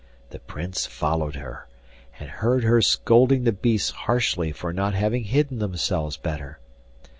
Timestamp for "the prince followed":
0.31-1.35